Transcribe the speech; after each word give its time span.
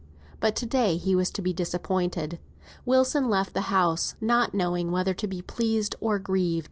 But 0.39 0.55
to 0.55 0.65
day 0.65 0.97
he 0.97 1.13
was 1.13 1.29
to 1.29 1.43
be 1.43 1.53
disappointed. 1.53 2.39
Wilson 2.85 3.29
left 3.29 3.53
the 3.53 3.69
house, 3.69 4.15
not 4.19 4.51
knowing 4.51 4.89
whether 4.89 5.13
to 5.13 5.27
be 5.27 5.43
pleased 5.43 5.95
or 6.01 6.17
grieved. 6.17 6.59